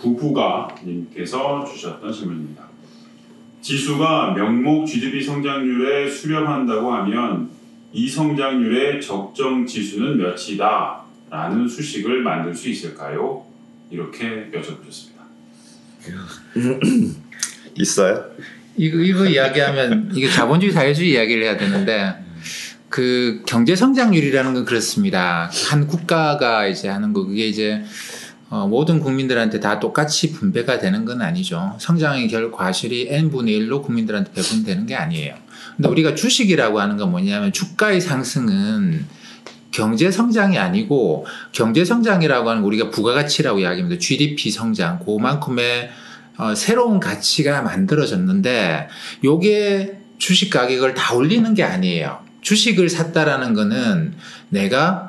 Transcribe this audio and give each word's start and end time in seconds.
부부가님께서 0.00 1.64
주셨던 1.64 2.12
질문입니다. 2.12 2.68
지수가 3.60 4.34
명목 4.34 4.86
GDP 4.86 5.22
성장률에 5.22 6.08
수렴한다고 6.08 6.92
하면 6.92 7.50
이 7.92 8.08
성장률의 8.08 9.00
적정 9.00 9.66
지수는 9.66 10.18
몇이다? 10.18 11.02
라는 11.30 11.68
수식을 11.68 12.22
만들 12.22 12.54
수 12.54 12.68
있을까요? 12.68 13.44
이렇게 13.90 14.50
여쭤보셨습니다. 14.52 15.18
있어요? 17.74 18.24
이거 18.76 18.98
이거 18.98 19.26
이야기하면 19.26 20.12
이게 20.14 20.28
자본주의 20.28 20.72
사회주의 20.72 21.10
이야기를 21.10 21.42
해야 21.42 21.56
되는데 21.56 22.14
그 22.88 23.42
경제 23.46 23.74
성장률이라는 23.76 24.54
건 24.54 24.64
그렇습니다. 24.64 25.50
한 25.68 25.86
국가가 25.86 26.66
이제 26.66 26.88
하는 26.88 27.12
거 27.12 27.26
그게 27.26 27.48
이제 27.48 27.82
어, 28.50 28.66
모든 28.66 29.00
국민들한테 29.00 29.60
다 29.60 29.78
똑같이 29.78 30.32
분배가 30.32 30.78
되는 30.78 31.04
건 31.04 31.20
아니죠. 31.20 31.76
성장의 31.78 32.28
결 32.28 32.50
과실이 32.50 33.08
n분의 33.10 33.60
1로 33.60 33.82
국민들한테 33.82 34.32
배분되는 34.32 34.86
게 34.86 34.94
아니에요. 34.94 35.34
근데 35.76 35.88
우리가 35.88 36.14
주식이라고 36.14 36.80
하는 36.80 36.96
건 36.96 37.10
뭐냐면 37.10 37.52
주가의 37.52 38.00
상승은 38.00 39.06
경제 39.70 40.10
성장이 40.10 40.58
아니고 40.58 41.26
경제 41.52 41.84
성장이라고 41.84 42.48
하는 42.48 42.62
우리가 42.62 42.90
부가가치라고 42.90 43.60
이야기합니다. 43.60 44.00
GDP 44.00 44.50
성장, 44.50 44.98
그만큼의 45.04 45.90
어, 46.38 46.54
새로운 46.54 47.00
가치가 47.00 47.62
만들어졌는데 47.62 48.88
요게 49.24 49.98
주식 50.16 50.50
가격을 50.50 50.94
다 50.94 51.14
올리는 51.14 51.52
게 51.52 51.62
아니에요. 51.64 52.20
주식을 52.40 52.88
샀다라는 52.88 53.52
거는 53.52 54.14
내가 54.48 55.07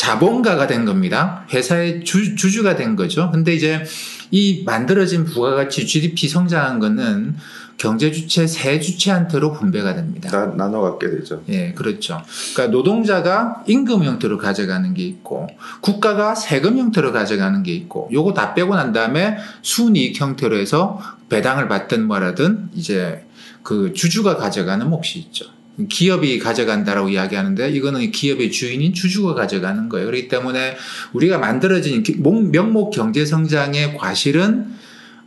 자본가가 0.00 0.66
된 0.66 0.86
겁니다. 0.86 1.44
회사의 1.52 2.04
주, 2.04 2.34
주주가 2.34 2.74
된 2.74 2.96
거죠. 2.96 3.30
근데 3.30 3.54
이제 3.54 3.84
이 4.30 4.62
만들어진 4.64 5.26
부가가치 5.26 5.86
GDP 5.86 6.26
성장한 6.26 6.78
거는 6.78 7.36
경제 7.76 8.10
주체 8.10 8.46
세 8.46 8.80
주체한테로 8.80 9.52
분배가 9.52 9.94
됩니다. 9.94 10.30
나, 10.30 10.46
나눠 10.56 10.80
갖게 10.80 11.10
되죠. 11.10 11.42
예, 11.50 11.72
그렇죠. 11.72 12.22
그러니까 12.54 12.74
노동자가 12.74 13.62
임금 13.66 14.04
형태로 14.04 14.38
가져가는 14.38 14.94
게 14.94 15.02
있고 15.02 15.48
국가가 15.82 16.34
세금 16.34 16.78
형태로 16.78 17.12
가져가는 17.12 17.62
게 17.62 17.74
있고 17.74 18.08
요거 18.10 18.32
다 18.32 18.54
빼고 18.54 18.74
난 18.74 18.94
다음에 18.94 19.36
순이익 19.60 20.18
형태로 20.18 20.56
해서 20.56 20.98
배당을 21.28 21.68
받든 21.68 22.06
뭐라든 22.06 22.70
이제 22.74 23.26
그 23.62 23.92
주주가 23.92 24.38
가져가는 24.38 24.88
몫이 24.88 25.18
있죠. 25.18 25.59
기업이 25.88 26.38
가져간다라고 26.38 27.08
이야기하는데 27.08 27.70
이거는 27.70 28.10
기업의 28.10 28.50
주인인 28.50 28.92
주주가 28.94 29.34
가져가는 29.34 29.88
거예요. 29.88 30.06
그렇기 30.06 30.28
때문에 30.28 30.76
우리가 31.12 31.38
만들어진 31.38 32.02
명목 32.50 32.92
경제 32.92 33.24
성장의 33.24 33.96
과실은 33.96 34.66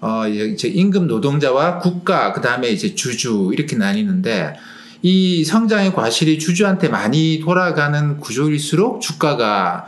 어 0.02 0.28
이제 0.28 0.68
임금 0.68 1.08
노동자와 1.08 1.80
국가 1.80 2.34
그다음에 2.34 2.70
이제 2.70 2.94
주주 2.94 3.52
이렇게 3.54 3.78
나뉘는데 3.78 4.56
이 5.02 5.44
성장의 5.44 5.94
과실이 5.94 6.40
주주한테 6.40 6.90
많이 6.90 7.40
돌아가는 7.42 8.18
구조일수록 8.20 9.02
주가가 9.02 9.86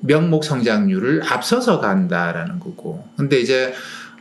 명목 0.00 0.44
성장률을 0.44 1.22
앞서서 1.24 1.80
간다라는 1.80 2.58
거고. 2.58 3.06
근데 3.16 3.40
이제 3.40 3.72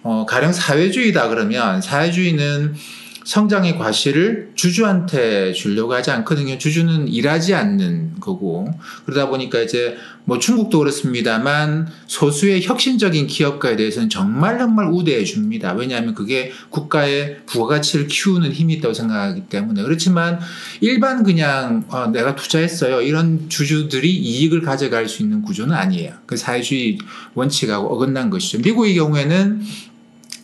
어 0.03 0.25
가령 0.27 0.51
사회주의다 0.51 1.29
그러면 1.29 1.81
사회주의는 1.81 2.75
성장의 3.23 3.77
과실을 3.77 4.51
주주한테 4.55 5.53
주려고 5.53 5.93
하지 5.93 6.11
않거든요. 6.11 6.57
주주는 6.57 7.07
일하지 7.07 7.53
않는 7.53 8.19
거고 8.19 8.67
그러다 9.05 9.29
보니까 9.29 9.61
이제 9.61 9.97
뭐 10.25 10.39
중국도 10.39 10.79
그렇습니다만 10.79 11.87
소수의 12.07 12.63
혁신적인 12.63 13.27
기업가에 13.27 13.75
대해서는 13.75 14.09
정말 14.09 14.57
정말 14.59 14.87
우대해 14.87 15.23
줍니다. 15.23 15.73
왜냐하면 15.73 16.13
그게 16.13 16.51
국가의 16.69 17.39
부가가치를 17.45 18.07
키우는 18.07 18.51
힘이 18.51 18.75
있다고 18.75 18.93
생각하기 18.93 19.47
때문에 19.47 19.83
그렇지만 19.83 20.39
일반 20.79 21.23
그냥 21.23 21.83
어, 21.89 22.07
내가 22.07 22.35
투자했어요 22.35 23.01
이런 23.01 23.49
주주들이 23.49 24.15
이익을 24.15 24.61
가져갈 24.61 25.07
수 25.07 25.23
있는 25.23 25.41
구조는 25.41 25.75
아니에요. 25.75 26.13
그 26.25 26.37
사회주의 26.37 26.97
원칙하고 27.33 27.93
어긋난 27.93 28.29
것이죠. 28.29 28.59
미국의 28.59 28.95
경우에는 28.95 29.61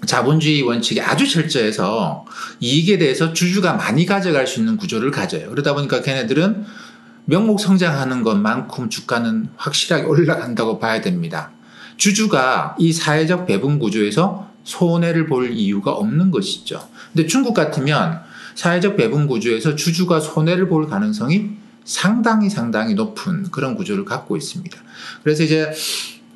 자본주의 0.06 0.62
원칙이 0.62 1.02
아주 1.02 1.28
철저해서 1.28 2.26
이익에 2.60 2.98
대해서 2.98 3.34
주주가 3.34 3.74
많이 3.74 4.06
가져갈 4.06 4.46
수 4.48 4.60
있는 4.60 4.78
구조를 4.78 5.12
가져요. 5.12 5.50
그러다 5.50 5.74
보니까 5.74 6.02
걔네들은 6.02 6.66
명목 7.26 7.60
성장하는 7.60 8.24
것만큼 8.24 8.90
주가는 8.90 9.50
확실하게 9.58 10.04
올라간다고 10.04 10.80
봐야 10.80 11.02
됩니다. 11.02 11.52
주주가 11.98 12.76
이 12.80 12.94
사회적 12.94 13.48
배분 13.48 13.80
구조에서 13.80 14.50
손해를 14.64 15.26
볼 15.28 15.52
이유가 15.52 15.92
없는 15.92 16.32
것이죠. 16.32 16.88
근데 17.14 17.28
중국 17.28 17.54
같으면 17.54 18.22
사회적 18.56 18.98
배분 18.98 19.28
구조에서 19.28 19.76
주주가 19.76 20.20
손해를 20.20 20.70
볼 20.70 20.88
가능성이 20.88 21.52
상당히 21.84 22.50
상당히 22.50 22.94
높은 22.94 23.50
그런 23.50 23.76
구조를 23.76 24.04
갖고 24.06 24.36
있습니다. 24.36 24.78
그래서 25.24 25.44
이제 25.44 25.72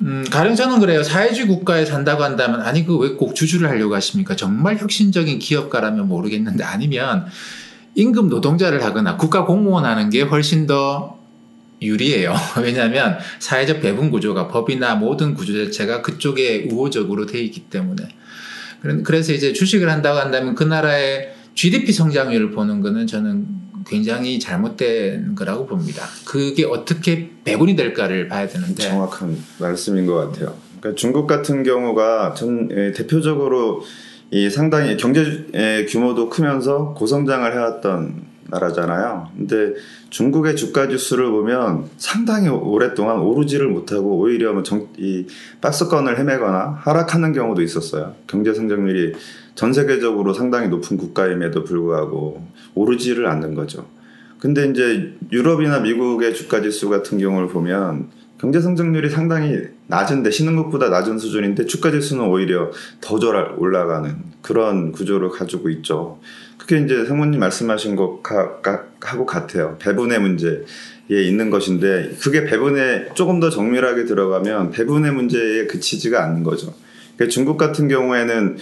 음, 0.04 0.24
가령 0.30 0.56
저는 0.56 0.80
그래요. 0.80 1.02
사회주의 1.02 1.46
국가에 1.46 1.84
산다고 1.84 2.24
한다면, 2.24 2.60
아니, 2.62 2.84
그 2.84 2.98
왜 2.98 3.16
꼭 3.16 3.34
주주를 3.34 3.68
하려고 3.68 3.94
하십니까? 3.94 4.34
정말 4.36 4.76
혁신적인 4.76 5.38
기업가라면 5.38 6.08
모르겠는데, 6.08 6.64
아니면 6.64 7.26
임금 7.94 8.28
노동자를 8.28 8.82
하거나 8.82 9.16
국가 9.16 9.44
공무원 9.44 9.84
하는 9.84 10.10
게 10.10 10.22
훨씬 10.22 10.66
더 10.66 11.18
유리해요. 11.80 12.34
왜냐하면 12.62 13.18
사회적 13.38 13.80
배분 13.80 14.10
구조가 14.10 14.48
법이나 14.48 14.94
모든 14.96 15.34
구조 15.34 15.64
자체가 15.64 16.02
그쪽에 16.02 16.68
우호적으로 16.70 17.26
돼 17.26 17.40
있기 17.40 17.60
때문에. 17.62 18.08
그래서 19.04 19.32
이제 19.32 19.52
주식을 19.52 19.88
한다고 19.90 20.18
한다면 20.18 20.54
그 20.56 20.64
나라의 20.64 21.34
GDP 21.54 21.92
성장률을 21.92 22.50
보는 22.50 22.80
거는 22.80 23.06
저는 23.06 23.46
굉장히 23.86 24.38
잘못된 24.38 25.34
거라고 25.34 25.66
봅니다. 25.66 26.06
그게 26.24 26.64
어떻게 26.64 27.30
배분이 27.44 27.76
될까를 27.76 28.28
봐야 28.28 28.46
되는데 28.46 28.82
정확한 28.82 29.36
말씀인 29.58 30.06
것 30.06 30.14
같아요. 30.14 30.54
그러니까 30.80 30.98
중국 30.98 31.26
같은 31.26 31.62
경우가 31.62 32.34
전 32.34 32.68
예, 32.72 32.92
대표적으로 32.92 33.82
이 34.30 34.48
상당히 34.48 34.96
경제 34.96 35.86
규모도 35.88 36.28
크면서 36.30 36.94
고성장을 36.94 37.52
해왔던 37.52 38.31
나라잖아요. 38.52 39.28
근데 39.36 39.74
중국의 40.10 40.56
주가 40.56 40.86
지수를 40.86 41.30
보면 41.30 41.88
상당히 41.96 42.48
오랫동안 42.48 43.18
오르지를 43.18 43.68
못하고 43.68 44.18
오히려 44.18 44.52
뭐 44.52 44.62
정, 44.62 44.88
이 44.98 45.26
박스권을 45.60 46.18
헤매거나 46.18 46.78
하락하는 46.80 47.32
경우도 47.32 47.62
있었어요. 47.62 48.14
경제 48.26 48.52
성장률이 48.52 49.14
전 49.54 49.72
세계적으로 49.72 50.34
상당히 50.34 50.68
높은 50.68 50.96
국가임에도 50.98 51.64
불구하고 51.64 52.46
오르지를 52.74 53.26
않는 53.26 53.54
거죠. 53.54 53.86
근데 54.38 54.66
이제 54.68 55.14
유럽이나 55.30 55.80
미국의 55.80 56.34
주가 56.34 56.60
지수 56.60 56.88
같은 56.88 57.18
경우를 57.18 57.48
보면 57.48 58.10
경제 58.42 58.60
성장률이 58.60 59.08
상당히 59.08 59.56
낮은데 59.86 60.32
신흥국보다 60.32 60.88
낮은 60.88 61.16
수준인데 61.16 61.66
주가 61.66 61.92
지수는 61.92 62.24
오히려 62.24 62.72
더 63.00 63.20
올라가는 63.56 64.16
그런 64.42 64.90
구조를 64.90 65.28
가지고 65.28 65.70
있죠. 65.70 66.18
그게 66.58 66.80
이제 66.80 67.04
상무님 67.04 67.38
말씀하신 67.38 67.94
것하고 67.94 69.26
같아요. 69.26 69.76
배분의 69.78 70.18
문제에 70.18 70.58
있는 71.08 71.50
것인데 71.50 72.16
그게 72.20 72.44
배분에 72.44 73.10
조금 73.14 73.38
더 73.38 73.48
정밀하게 73.48 74.06
들어가면 74.06 74.72
배분의 74.72 75.12
문제에 75.12 75.68
그치지가 75.68 76.24
않는 76.24 76.42
거죠. 76.42 76.74
그러니까 77.14 77.32
중국 77.32 77.56
같은 77.56 77.86
경우에는 77.86 78.58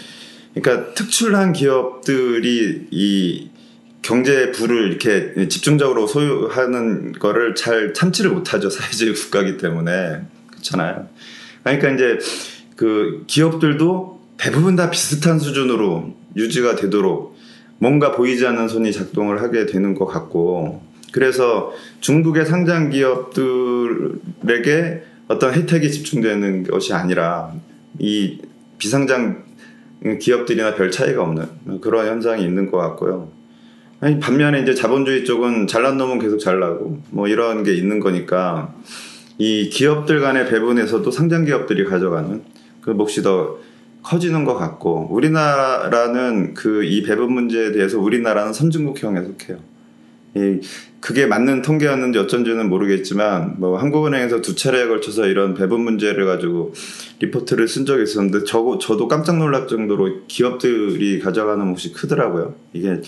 그러니까 0.53 0.93
특출난 0.93 1.55
기업들이 1.55 2.87
이 2.91 3.49
경제 4.03 4.51
부를 4.51 4.89
이렇게 4.89 5.49
집중적으로 5.49 6.07
소유하는 6.07 7.13
거를 7.13 7.55
잘 7.55 7.93
참지를 7.95 8.31
못하죠 8.31 8.71
사회주의 8.71 9.15
국가기 9.15 9.57
때문에 9.59 10.23
그렇잖아요. 10.51 11.09
그러니까 11.63 11.91
이제 11.91 12.19
그 12.77 13.25
기업들도 13.27 14.21
대부분 14.39 14.77
다 14.77 14.91
비슷한 14.91 15.39
수준으로 15.39 16.15
유지가 16.37 16.77
되도록 16.77 17.37
뭔가 17.79 18.13
보이지 18.13 18.47
않는 18.47 18.69
손이 18.69 18.93
작동을 18.93 19.43
하게 19.43 19.67
되는 19.67 19.95
것 19.95 20.07
같고 20.07 20.83
그래서 21.13 21.73
중국의 22.01 22.47
상장 22.47 22.91
기업들에게 22.91 24.13
어떤 25.29 25.55
혜택이 25.55 25.91
집중되는 25.91 26.65
것이 26.65 26.93
아니라 26.93 27.53
이 27.99 28.39
비상장 28.79 29.45
기업들이나 30.21 30.75
별 30.75 30.91
차이가 30.91 31.23
없는 31.23 31.81
그런 31.81 32.07
현상이 32.07 32.43
있는 32.43 32.71
것 32.71 32.79
같고요. 32.79 33.40
아니, 34.01 34.19
반면에 34.19 34.63
이제 34.63 34.75
자본주의 34.75 35.25
쪽은 35.25 35.67
잘난 35.67 35.99
놈은 35.99 36.19
계속 36.19 36.39
잘나고 36.39 37.03
뭐 37.11 37.29
이런 37.29 37.63
게 37.65 37.75
있는 37.75 38.01
거니까 38.01 38.75
이 39.37 39.69
기업들 39.69 40.21
간의 40.21 40.49
배분에서도 40.49 41.11
상장 41.11 41.45
기업들이 41.45 41.85
가져가는 41.85 42.43
그 42.81 42.91
몫이 42.91 43.23
더 43.23 43.59
커지는 44.03 44.45
것 44.45 44.55
같고 44.55 45.09
우리나라는 45.11 46.55
그 46.55 46.83
이 46.85 47.03
배분 47.03 47.33
문제에 47.33 47.73
대해서 47.73 47.99
우리나라는 47.99 48.55
선진국형에 48.55 49.23
속해요. 49.23 49.59
이 50.37 50.61
그게 51.01 51.27
맞는 51.27 51.63
통계였는지 51.63 52.19
어쩐지는 52.19 52.69
모르겠지만 52.69 53.57
뭐 53.59 53.77
한국은행에서 53.79 54.41
두 54.43 54.55
차례에 54.55 54.87
걸쳐서 54.87 55.27
이런 55.27 55.55
배분 55.55 55.83
문제를 55.83 56.25
가지고 56.25 56.73
리포트를 57.19 57.67
쓴 57.69 57.85
적이 57.85 58.05
있었는데 58.05 58.45
저, 58.45 58.79
저도 58.81 59.09
깜짝 59.09 59.39
놀랄 59.39 59.67
정도로 59.67 60.27
기업들이 60.29 61.19
가져가는 61.19 61.67
몫이 61.67 61.93
크더라고요. 61.93 62.55
이게 62.73 63.01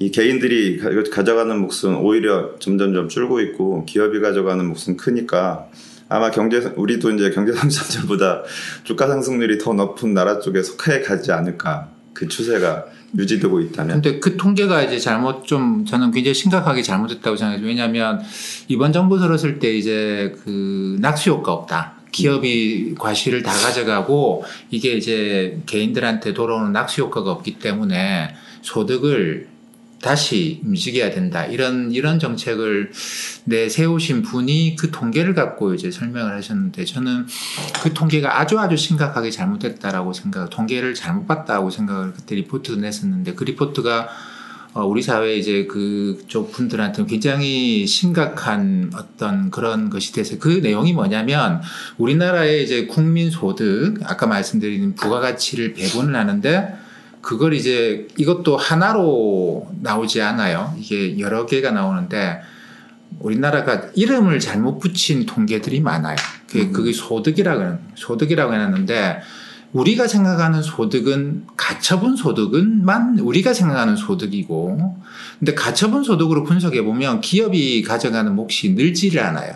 이 0.00 0.10
개인들이 0.10 0.78
가- 0.78 0.88
가져가는 1.12 1.56
몫은 1.60 1.94
오히려 1.96 2.58
점점점 2.58 3.08
줄고 3.10 3.38
있고 3.40 3.84
기업이 3.84 4.20
가져가는 4.20 4.64
몫은 4.66 4.96
크니까 4.96 5.66
아마 6.08 6.30
경제 6.30 6.56
우리도 6.74 7.10
이제 7.12 7.30
경제 7.30 7.52
성장률보다 7.52 8.42
주가 8.82 9.06
상승률이 9.06 9.58
더 9.58 9.74
높은 9.74 10.14
나라 10.14 10.40
쪽에 10.40 10.62
속해 10.62 11.02
가지 11.02 11.30
않을까 11.32 11.90
그 12.14 12.26
추세가 12.26 12.86
유지되고 13.16 13.60
있다면 13.60 14.00
근데 14.00 14.18
그 14.20 14.36
통계가 14.38 14.82
이제 14.84 14.98
잘못 14.98 15.44
좀 15.44 15.84
저는 15.84 16.12
굉장히 16.12 16.32
심각하게 16.34 16.80
잘못됐다고 16.82 17.36
생각해요. 17.36 17.66
왜냐하면 17.66 18.20
이번 18.68 18.92
정부 18.92 19.18
들었을 19.18 19.58
때 19.58 19.72
이제 19.76 20.34
그 20.44 20.96
낙수 21.00 21.30
효과 21.30 21.52
없다. 21.52 21.94
기업이 22.12 22.94
과실을 22.98 23.42
다 23.42 23.52
가져가고 23.52 24.44
이게 24.70 24.92
이제 24.94 25.60
개인들한테 25.66 26.32
돌아오는 26.34 26.72
낙수 26.72 27.02
효과가 27.02 27.30
없기 27.32 27.58
때문에 27.58 28.34
소득을 28.62 29.48
다시 30.00 30.60
움직여야 30.64 31.10
된다. 31.10 31.44
이런 31.44 31.92
이런 31.92 32.18
정책을 32.18 32.90
내세우신 33.44 34.22
분이 34.22 34.76
그 34.76 34.90
통계를 34.90 35.34
갖고 35.34 35.74
이제 35.74 35.90
설명을 35.90 36.34
하셨는데 36.36 36.84
저는 36.86 37.26
그 37.82 37.92
통계가 37.92 38.40
아주 38.40 38.58
아주 38.58 38.76
심각하게 38.76 39.30
잘못됐다라고 39.30 40.12
생각, 40.12 40.48
통계를 40.50 40.94
잘못 40.94 41.26
봤다고 41.26 41.70
생각을 41.70 42.14
그때 42.14 42.34
리포트도 42.34 42.80
냈었는데 42.80 43.34
그 43.34 43.44
리포트가 43.44 44.08
어, 44.72 44.84
우리 44.84 45.02
사회 45.02 45.34
이제 45.34 45.66
그쪽 45.66 46.52
분들한테는 46.52 47.08
굉장히 47.08 47.86
심각한 47.88 48.92
어떤 48.94 49.50
그런 49.50 49.90
것이 49.90 50.12
돼서 50.12 50.38
그 50.38 50.60
내용이 50.62 50.92
뭐냐면 50.92 51.60
우리나라의 51.98 52.62
이제 52.62 52.86
국민 52.86 53.30
소득 53.30 53.98
아까 54.04 54.28
말씀드린 54.28 54.94
부가가치를 54.94 55.74
배분을 55.74 56.14
하는데 56.14 56.78
그걸 57.20 57.54
이제 57.54 58.08
이것도 58.16 58.56
하나로 58.56 59.68
나오지 59.82 60.22
않아요. 60.22 60.74
이게 60.78 61.18
여러 61.18 61.46
개가 61.46 61.70
나오는데 61.70 62.40
우리나라가 63.18 63.82
이름을 63.94 64.40
잘못 64.40 64.78
붙인 64.78 65.26
통계들이 65.26 65.80
많아요. 65.80 66.16
그게, 66.46 66.62
음. 66.62 66.72
그게 66.72 66.92
소득이라고 66.92 67.78
소득이라고 67.94 68.54
해놨는데 68.54 69.20
우리가 69.72 70.08
생각하는 70.08 70.62
소득은 70.62 71.46
가처분 71.56 72.16
소득은만 72.16 73.20
우리가 73.20 73.52
생각하는 73.52 73.94
소득이고 73.96 74.96
근데 75.38 75.54
가처분 75.54 76.02
소득으로 76.02 76.44
분석해 76.44 76.82
보면 76.82 77.20
기업이 77.20 77.82
가져가는 77.82 78.34
몫이 78.34 78.70
늘지를 78.72 79.22
않아요. 79.22 79.54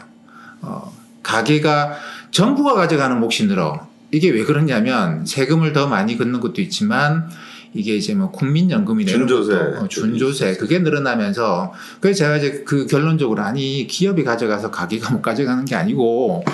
어, 0.60 0.92
가게가 1.22 1.96
정부가 2.30 2.74
가져가는 2.74 3.18
몫이 3.18 3.46
늘어. 3.46 3.86
이게 4.12 4.30
왜 4.30 4.44
그러냐면 4.44 5.26
세금을 5.26 5.72
더 5.72 5.88
많이 5.88 6.16
걷는 6.16 6.38
것도 6.40 6.60
있지만 6.62 7.28
이게 7.74 7.96
이제 7.96 8.14
뭐 8.14 8.30
국민연금이나 8.30 9.10
이런 9.10 9.26
준조세. 9.26 9.58
것도, 9.58 9.84
어, 9.84 9.88
준조세 9.88 10.56
그게 10.56 10.78
늘어나면서 10.78 11.72
그래서 12.00 12.18
제가 12.18 12.36
이제 12.36 12.62
그 12.64 12.86
결론적으로 12.86 13.42
아니 13.42 13.86
기업이 13.86 14.22
가져가서 14.22 14.70
가게가 14.70 15.12
못 15.12 15.20
가져가는 15.20 15.64
게 15.64 15.74
아니고 15.74 16.44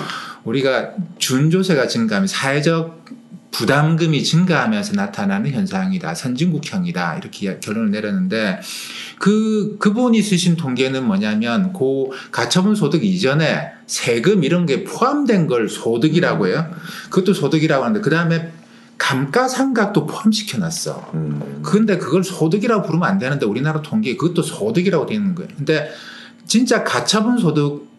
우리가 0.43 0.91
준조세가 1.19 1.87
증가하면 1.87 2.27
사회적 2.27 3.01
부담금이 3.51 4.23
증가하면서 4.23 4.93
나타나는 4.93 5.51
현상이다. 5.51 6.15
선진국형이다. 6.15 7.17
이렇게 7.17 7.59
결론을 7.59 7.91
내렸는데 7.91 8.61
그 9.19 9.77
그분이 9.77 10.21
쓰신 10.21 10.55
통계는 10.55 11.05
뭐냐면 11.05 11.73
고 11.73 12.13
가처분 12.31 12.75
소득 12.75 13.03
이전에 13.03 13.71
세금 13.85 14.43
이런 14.45 14.65
게 14.65 14.85
포함된 14.85 15.47
걸 15.47 15.67
소득이라고 15.69 16.47
해요. 16.47 16.65
그것도 17.09 17.33
소득이라고 17.33 17.83
하는데 17.83 17.99
그다음에 18.01 18.51
감가상각도 19.01 20.05
포함시켜 20.05 20.59
놨어. 20.59 21.09
음, 21.15 21.61
근데 21.63 21.97
그걸 21.97 22.23
소득이라고 22.23 22.83
부르면 22.83 23.09
안 23.09 23.17
되는데 23.17 23.47
우리나라 23.47 23.81
통계에 23.81 24.15
그것도 24.15 24.43
소득이라고 24.43 25.07
되어 25.07 25.15
있는 25.17 25.33
거예요. 25.33 25.49
근데 25.57 25.91
진짜 26.45 26.83
가처분 26.83 27.39
소득 27.39 27.89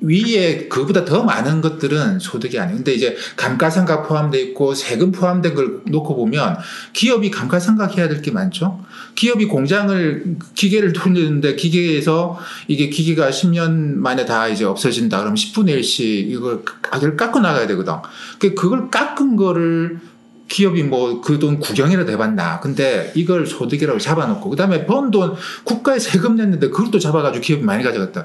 위에 0.00 0.68
그보다 0.68 1.04
더 1.04 1.22
많은 1.24 1.60
것들은 1.60 2.18
소득이 2.18 2.58
아니에요. 2.58 2.76
근데 2.76 2.92
이제 2.92 3.16
감가상각 3.36 4.08
포함돼 4.08 4.40
있고 4.42 4.74
세금 4.74 5.10
포함된 5.12 5.54
걸 5.54 5.80
놓고 5.86 6.16
보면 6.16 6.56
기업이 6.92 7.30
감가상각 7.30 7.96
해야 7.96 8.08
될 8.08 8.20
게 8.22 8.30
많죠. 8.32 8.84
기업이 9.14 9.46
공장을 9.46 10.36
기계를 10.54 10.92
돌리는데 10.92 11.54
기계에서 11.54 12.38
이게 12.66 12.88
기계가 12.88 13.30
10년 13.30 13.94
만에 13.94 14.24
다 14.24 14.48
이제 14.48 14.64
없어진다. 14.64 15.18
그러면 15.18 15.36
10분의 15.36 15.80
1씩 15.80 16.00
이걸 16.30 16.64
가격을 16.64 17.16
깎고 17.16 17.38
나가야 17.40 17.68
되거든. 17.68 17.94
그 18.38 18.54
그걸 18.54 18.90
깎은 18.90 19.36
거를 19.36 20.00
기업이 20.48 20.82
뭐 20.82 21.20
그 21.20 21.38
돈 21.38 21.58
구경이라도 21.60 22.10
해봤나. 22.12 22.60
근데 22.60 23.12
이걸 23.14 23.46
소득이라고 23.46 23.98
잡아놓고 23.98 24.50
그 24.50 24.56
다음에 24.56 24.86
번 24.86 25.10
돈 25.10 25.34
국가에 25.64 25.98
세금 25.98 26.36
냈는데 26.36 26.70
그것도 26.70 26.98
잡아가지고 26.98 27.42
기업이 27.42 27.62
많이 27.64 27.84
가져갔다. 27.84 28.24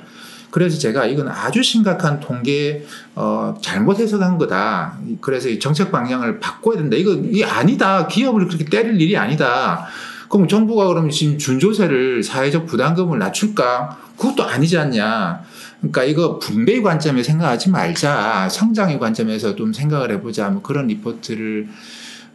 그래서 0.50 0.78
제가 0.78 1.06
이건 1.08 1.28
아주 1.30 1.64
심각한 1.64 2.20
통계 2.20 2.86
어, 3.16 3.56
잘못 3.62 4.00
해석한 4.00 4.38
거다. 4.38 4.98
그래서 5.20 5.50
이 5.50 5.60
정책 5.60 5.92
방향을 5.92 6.40
바꿔야 6.40 6.78
된다. 6.78 6.96
이거 6.96 7.12
이 7.14 7.44
아니다. 7.44 8.08
기업을 8.08 8.48
그렇게 8.48 8.66
때릴 8.66 9.02
일이 9.02 9.18
아니다. 9.18 9.88
그럼 10.30 10.48
정부가 10.48 10.88
그러면 10.88 11.10
지금 11.12 11.38
준조세를 11.38 12.24
사회적 12.24 12.66
부담금을 12.68 13.20
낮출까? 13.20 13.98
그것도 14.18 14.44
아니지 14.44 14.78
않냐. 14.78 15.42
그러니까 15.80 16.04
이거 16.04 16.40
분배의 16.40 16.82
관점에 16.84 17.24
생각하지 17.24 17.70
말자. 17.70 18.48
성장의 18.50 19.00
관점에서 19.00 19.56
좀 19.56 19.74
생각을 19.74 20.12
해보자. 20.12 20.50
뭐 20.50 20.62
그런 20.62 20.88
리포트를 20.88 21.68
어, 21.68 21.74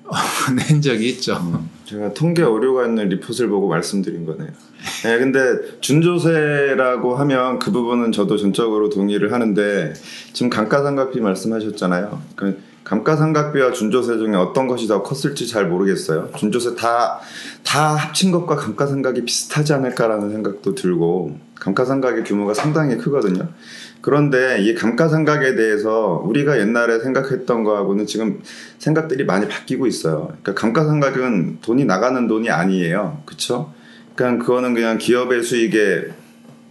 낸 0.68 0.80
적이 0.80 1.10
있죠. 1.10 1.62
제가 1.84 2.12
통계 2.14 2.42
오류가 2.42 2.86
있는 2.86 3.08
리포트를 3.08 3.48
보고 3.48 3.68
말씀드린 3.68 4.24
거네요. 4.26 4.50
네, 5.04 5.18
근데 5.18 5.40
준조세라고 5.80 7.16
하면 7.16 7.58
그 7.58 7.70
부분은 7.70 8.12
저도 8.12 8.36
전적으로 8.36 8.88
동의를 8.88 9.32
하는데 9.32 9.92
지금 10.32 10.50
감가상각비 10.50 11.20
말씀하셨잖아요. 11.20 12.22
그 12.36 12.58
감가상각비와 12.84 13.72
준조세 13.72 14.16
중에 14.16 14.34
어떤 14.34 14.66
것이 14.66 14.88
더 14.88 15.02
컸을지 15.02 15.46
잘 15.46 15.66
모르겠어요. 15.66 16.30
준조세 16.36 16.74
다, 16.74 17.20
다 17.62 17.94
합친 17.94 18.32
것과 18.32 18.56
감가상각이 18.56 19.26
비슷하지 19.26 19.74
않을까라는 19.74 20.30
생각도 20.30 20.74
들고 20.74 21.38
감가상각의 21.56 22.24
규모가 22.24 22.54
상당히 22.54 22.96
크거든요. 22.96 23.48
그런데 24.00 24.58
이 24.62 24.74
감가상각에 24.74 25.54
대해서 25.56 26.22
우리가 26.24 26.58
옛날에 26.60 27.00
생각했던 27.00 27.64
거하고는 27.64 28.06
지금 28.06 28.40
생각들이 28.78 29.24
많이 29.24 29.48
바뀌고 29.48 29.86
있어요. 29.86 30.28
그러니까 30.42 30.54
감가상각은 30.54 31.58
돈이 31.62 31.84
나가는 31.84 32.26
돈이 32.28 32.48
아니에요. 32.50 33.22
그렇죠? 33.26 33.72
그러니까 34.14 34.44
그거는 34.44 34.74
그냥 34.74 34.98
기업의 34.98 35.42
수익에 35.42 36.08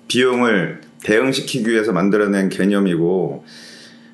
비용을 0.08 0.82
대응시키기 1.04 1.70
위해서 1.70 1.92
만들어낸 1.92 2.50
개념이고 2.50 3.44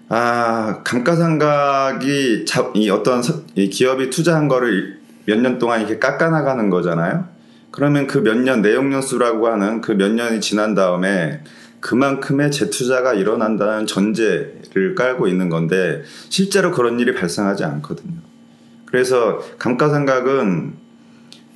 아 0.10 0.82
감가상각이 0.84 2.46
자- 2.46 2.72
이 2.76 2.90
어떤 2.90 3.22
서- 3.24 3.42
이 3.56 3.70
기업이 3.70 4.10
투자한 4.10 4.48
거를 4.48 5.00
몇 5.26 5.38
년 5.40 5.58
동안 5.58 5.80
이렇게 5.80 6.00
깎아 6.00 6.30
나가는 6.30 6.70
거잖아요. 6.70 7.26
그러면 7.72 8.06
그 8.08 8.20
몇 8.20 8.38
년 8.38 8.62
내용연수라고 8.62 9.48
하는 9.48 9.82
그 9.82 9.94
몇 9.94 10.12
년이 10.12 10.42
지난 10.42 10.76
다음에 10.76 11.42
그만큼의 11.84 12.50
재투자가 12.50 13.14
일어난다는 13.14 13.86
전제를 13.86 14.96
깔고 14.96 15.28
있는 15.28 15.50
건데 15.50 16.02
실제로 16.30 16.72
그런 16.72 16.98
일이 17.00 17.14
발생하지 17.14 17.66
않거든요. 17.66 18.14
그래서 18.86 19.40
감가상각은 19.60 20.76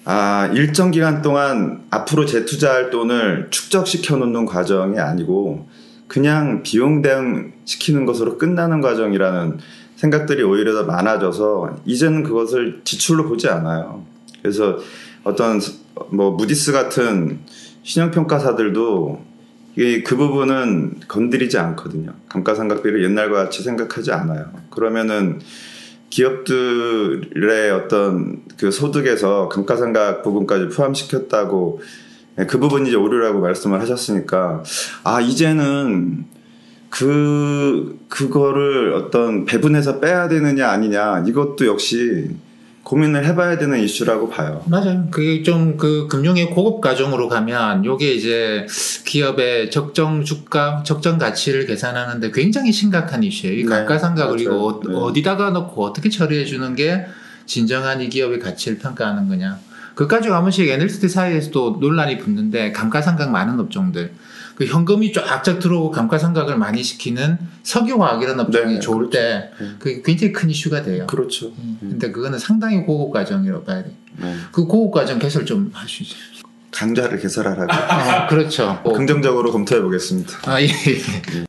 아, 0.03 0.49
일정 0.53 0.91
기간 0.91 1.21
동안 1.21 1.85
앞으로 1.91 2.25
재투자할 2.25 2.89
돈을 2.89 3.47
축적시켜 3.51 4.17
놓는 4.17 4.45
과정이 4.45 4.99
아니고 4.99 5.69
그냥 6.07 6.61
비용 6.61 7.01
대응 7.01 7.53
시키는 7.63 8.05
것으로 8.05 8.37
끝나는 8.37 8.81
과정이라는 8.81 9.59
생각들이 9.95 10.43
오히려 10.43 10.73
더 10.73 10.83
많아져서 10.83 11.77
이제는 11.85 12.23
그것을 12.23 12.81
지출로 12.83 13.29
보지 13.29 13.47
않아요. 13.47 14.05
그래서 14.41 14.77
어떤 15.23 15.61
뭐 16.09 16.31
무디스 16.31 16.73
같은 16.73 17.39
신용평가사들도 17.83 19.36
이그 19.77 20.17
부분은 20.17 21.01
건드리지 21.07 21.59
않거든요. 21.59 22.13
감가상각비를 22.29 23.03
옛날과 23.03 23.43
같이 23.43 23.61
생각하지 23.61 24.11
않아요. 24.11 24.51
그러면은 24.71 25.39
기업들의 26.09 27.71
어떤 27.71 28.41
그 28.57 28.71
소득에서 28.71 29.49
감가상각 29.49 30.23
부분까지 30.23 30.69
포함시켰다고 30.69 31.81
예, 32.39 32.45
그 32.45 32.59
부분이 32.59 32.89
이제 32.89 32.97
오류라고 32.97 33.39
말씀을 33.39 33.79
하셨으니까 33.81 34.63
아 35.03 35.21
이제는 35.21 36.25
그 36.89 37.99
그거를 38.09 38.93
어떤 38.93 39.45
배분해서 39.45 39.99
빼야 39.99 40.27
되느냐 40.27 40.69
아니냐 40.69 41.25
이것도 41.27 41.67
역시 41.67 42.29
고민을 42.87 43.25
해봐야 43.25 43.57
되는 43.57 43.77
이슈라고 43.81 44.29
봐요. 44.29 44.63
맞아요. 44.65 45.07
그게 45.11 45.43
좀 45.43 45.75
그 45.77 46.07
금융의 46.07 46.51
고급 46.51 46.79
과정으로 46.79 47.27
가면 47.27 47.83
요게 47.83 48.13
이제 48.13 48.65
기업의 49.05 49.69
적정 49.71 50.23
주가, 50.23 50.83
적정 50.85 51.17
가치를 51.17 51.65
계산하는데 51.65 52.31
굉장히 52.31 52.71
심각한 52.71 53.23
이슈예요. 53.23 53.59
이 53.59 53.63
네, 53.63 53.69
감가상각을 53.69 54.39
이거 54.39 54.51
맞아요. 54.51 54.63
어, 54.65 54.81
네. 54.87 54.93
어디다가 54.95 55.49
넣고 55.49 55.83
어떻게 55.83 56.09
처리해 56.09 56.45
주는 56.45 56.75
게 56.75 57.05
진정한 57.45 58.01
이 58.01 58.09
기업의 58.09 58.39
가치를 58.39 58.77
평가하는 58.79 59.27
거냐. 59.27 59.59
그까지 59.97 60.29
한 60.29 60.43
번씩 60.43 60.69
NLT 60.69 61.09
사이에서도 61.09 61.77
논란이 61.81 62.19
붙는데 62.19 62.71
감가상각 62.71 63.31
많은 63.31 63.59
업종들 63.59 64.13
그 64.55 64.65
현금이 64.65 65.11
쫙쫙 65.11 65.59
들어오고 65.59 65.89
감가상각을 65.91 66.55
많이 66.55 66.83
시키는 66.83 67.37
석유화학이라는 67.63 68.39
업종이 68.39 68.75
네, 68.75 68.79
좋을 68.79 69.09
때 69.09 69.51
네. 69.59 69.67
그게 69.79 70.01
굉장히 70.03 70.33
큰 70.33 70.49
이슈가 70.51 70.83
돼요. 70.83 71.07
그렇죠. 71.07 71.47
음, 71.47 71.77
근데 71.79 72.11
그거는 72.11 72.37
상당히 72.37 72.83
고급 72.83 73.11
과정이라고 73.11 73.63
봐야 73.63 73.83
돼. 73.83 73.91
네. 74.17 74.35
그 74.51 74.65
고급 74.65 74.91
과정 74.91 75.17
개설 75.17 75.45
좀 75.45 75.71
하시죠. 75.73 76.15
강좌를 76.71 77.19
개설하라고 77.19 77.71
아, 77.71 78.27
그렇죠. 78.27 78.81
긍정적으로 78.83 79.51
검토해 79.51 79.81
보겠습니다. 79.81 80.51
아, 80.51 80.61
예. 80.61 80.65
예. 80.65 81.43